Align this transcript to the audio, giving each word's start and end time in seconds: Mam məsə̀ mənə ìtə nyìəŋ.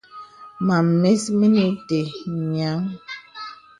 Mam 0.65 0.85
məsə̀ 1.01 1.33
mənə 1.39 1.61
ìtə 1.73 1.99
nyìəŋ. 2.49 2.79